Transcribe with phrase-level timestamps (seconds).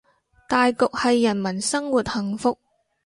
[0.49, 2.57] 大局係人民生活幸福